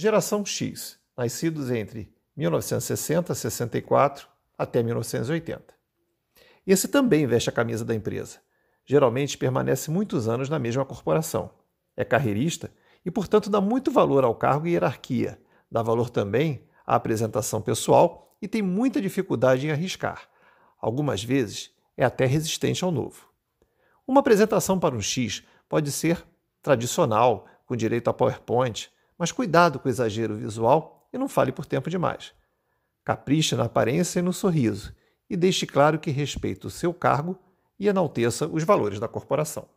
[0.00, 5.74] Geração X, nascidos entre 1960 64 até 1980.
[6.64, 8.38] Esse também veste a camisa da empresa.
[8.86, 11.50] Geralmente permanece muitos anos na mesma corporação.
[11.96, 12.70] É carreirista
[13.04, 15.36] e, portanto, dá muito valor ao cargo e hierarquia.
[15.68, 20.28] Dá valor também à apresentação pessoal e tem muita dificuldade em arriscar.
[20.80, 23.28] Algumas vezes é até resistente ao novo.
[24.06, 26.24] Uma apresentação para um X pode ser
[26.62, 31.66] tradicional, com direito a PowerPoint, mas cuidado com o exagero visual e não fale por
[31.66, 32.32] tempo demais.
[33.04, 34.94] Capriche na aparência e no sorriso
[35.28, 37.38] e deixe claro que respeita o seu cargo
[37.78, 39.68] e enalteça os valores da corporação.